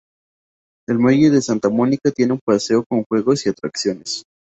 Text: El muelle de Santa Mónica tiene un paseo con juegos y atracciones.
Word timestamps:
El 0.89 0.97
muelle 0.97 1.29
de 1.29 1.43
Santa 1.43 1.69
Mónica 1.69 2.09
tiene 2.09 2.33
un 2.33 2.39
paseo 2.43 2.83
con 2.89 3.03
juegos 3.03 3.45
y 3.45 3.49
atracciones. 3.49 4.23